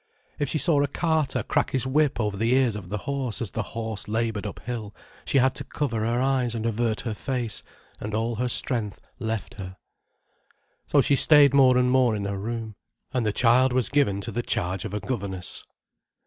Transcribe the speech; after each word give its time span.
If 0.39 0.49
she 0.49 0.57
saw 0.57 0.81
a 0.81 0.87
carter 0.87 1.43
crack 1.43 1.69
his 1.69 1.85
whip 1.85 2.19
over 2.19 2.35
the 2.35 2.53
ears 2.55 2.75
of 2.75 2.89
the 2.89 2.97
horse, 2.97 3.39
as 3.39 3.51
the 3.51 3.61
horse 3.61 4.07
laboured 4.07 4.47
uphill, 4.47 4.95
she 5.25 5.37
had 5.37 5.53
to 5.53 5.63
cover 5.63 5.99
her 5.99 6.19
eyes 6.19 6.55
and 6.55 6.65
avert 6.65 7.01
her 7.01 7.13
face, 7.13 7.61
and 7.99 8.15
all 8.15 8.37
her 8.37 8.49
strength 8.49 8.99
left 9.19 9.59
her. 9.59 9.77
So 10.87 11.01
she 11.03 11.15
stayed 11.15 11.53
more 11.53 11.77
and 11.77 11.91
more 11.91 12.15
in 12.15 12.25
her 12.25 12.39
room, 12.39 12.73
and 13.13 13.27
the 13.27 13.31
child 13.31 13.73
was 13.73 13.89
given 13.89 14.21
to 14.21 14.31
the 14.31 14.41
charge 14.41 14.85
of 14.85 14.95
a 14.95 14.99
governess. 14.99 15.65